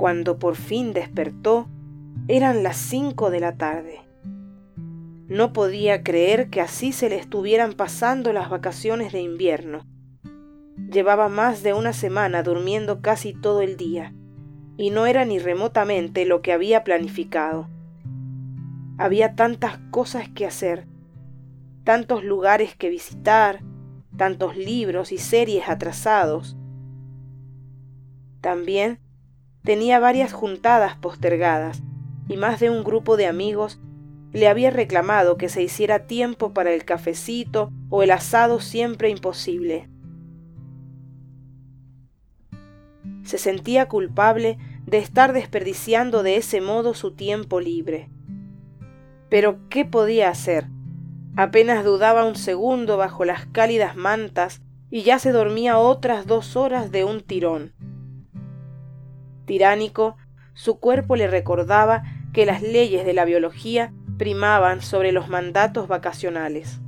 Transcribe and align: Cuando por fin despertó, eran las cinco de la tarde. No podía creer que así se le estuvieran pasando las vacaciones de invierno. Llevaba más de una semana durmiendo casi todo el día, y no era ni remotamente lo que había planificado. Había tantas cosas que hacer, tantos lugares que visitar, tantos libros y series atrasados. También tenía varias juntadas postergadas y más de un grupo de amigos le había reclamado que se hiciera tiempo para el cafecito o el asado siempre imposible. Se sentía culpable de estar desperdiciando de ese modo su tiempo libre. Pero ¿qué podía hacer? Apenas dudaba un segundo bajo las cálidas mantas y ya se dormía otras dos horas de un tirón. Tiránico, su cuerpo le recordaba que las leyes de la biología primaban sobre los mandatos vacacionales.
Cuando 0.00 0.38
por 0.38 0.56
fin 0.56 0.94
despertó, 0.94 1.68
eran 2.26 2.62
las 2.62 2.78
cinco 2.78 3.30
de 3.30 3.38
la 3.38 3.58
tarde. 3.58 4.00
No 5.28 5.52
podía 5.52 6.02
creer 6.02 6.48
que 6.48 6.62
así 6.62 6.92
se 6.92 7.10
le 7.10 7.16
estuvieran 7.16 7.74
pasando 7.74 8.32
las 8.32 8.48
vacaciones 8.48 9.12
de 9.12 9.20
invierno. 9.20 9.84
Llevaba 10.90 11.28
más 11.28 11.62
de 11.62 11.74
una 11.74 11.92
semana 11.92 12.42
durmiendo 12.42 13.02
casi 13.02 13.34
todo 13.34 13.60
el 13.60 13.76
día, 13.76 14.14
y 14.78 14.88
no 14.88 15.04
era 15.04 15.26
ni 15.26 15.38
remotamente 15.38 16.24
lo 16.24 16.40
que 16.40 16.54
había 16.54 16.82
planificado. 16.82 17.68
Había 18.96 19.34
tantas 19.34 19.76
cosas 19.90 20.30
que 20.30 20.46
hacer, 20.46 20.86
tantos 21.84 22.24
lugares 22.24 22.74
que 22.74 22.88
visitar, 22.88 23.60
tantos 24.16 24.56
libros 24.56 25.12
y 25.12 25.18
series 25.18 25.68
atrasados. 25.68 26.56
También 28.40 28.98
tenía 29.62 29.98
varias 29.98 30.32
juntadas 30.32 30.96
postergadas 30.96 31.82
y 32.28 32.36
más 32.36 32.60
de 32.60 32.70
un 32.70 32.84
grupo 32.84 33.16
de 33.16 33.26
amigos 33.26 33.80
le 34.32 34.48
había 34.48 34.70
reclamado 34.70 35.36
que 35.36 35.48
se 35.48 35.62
hiciera 35.62 36.06
tiempo 36.06 36.52
para 36.52 36.72
el 36.72 36.84
cafecito 36.84 37.72
o 37.88 38.02
el 38.02 38.10
asado 38.12 38.60
siempre 38.60 39.10
imposible. 39.10 39.88
Se 43.24 43.38
sentía 43.38 43.88
culpable 43.88 44.58
de 44.86 44.98
estar 44.98 45.32
desperdiciando 45.32 46.22
de 46.22 46.36
ese 46.36 46.60
modo 46.60 46.94
su 46.94 47.12
tiempo 47.12 47.60
libre. 47.60 48.08
Pero 49.28 49.58
¿qué 49.68 49.84
podía 49.84 50.28
hacer? 50.28 50.66
Apenas 51.36 51.84
dudaba 51.84 52.24
un 52.24 52.34
segundo 52.34 52.96
bajo 52.96 53.24
las 53.24 53.46
cálidas 53.46 53.94
mantas 53.94 54.62
y 54.90 55.02
ya 55.02 55.18
se 55.18 55.30
dormía 55.30 55.78
otras 55.78 56.26
dos 56.26 56.56
horas 56.56 56.90
de 56.90 57.04
un 57.04 57.20
tirón. 57.20 57.72
Tiránico, 59.50 60.16
su 60.54 60.78
cuerpo 60.78 61.16
le 61.16 61.26
recordaba 61.26 62.04
que 62.32 62.46
las 62.46 62.62
leyes 62.62 63.04
de 63.04 63.12
la 63.12 63.24
biología 63.24 63.92
primaban 64.16 64.80
sobre 64.80 65.10
los 65.10 65.26
mandatos 65.26 65.88
vacacionales. 65.88 66.80